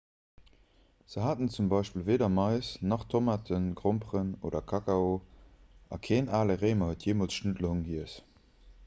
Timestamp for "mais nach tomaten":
2.37-3.63